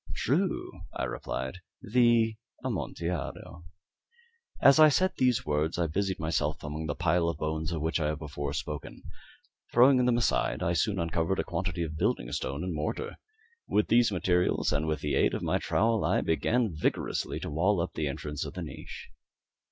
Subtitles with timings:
[0.15, 3.65] "True," I replied; "the Amontillado."
[4.59, 7.99] As I said these words I busied myself among the pile of bones of which
[7.99, 9.03] I have before spoken.
[9.71, 13.19] Throwing them aside, I soon uncovered a quantity of building stone and mortar.
[13.67, 17.79] With these materials and with the aid of my trowel, I began vigorously to wall
[17.79, 19.09] up the entrance of the niche.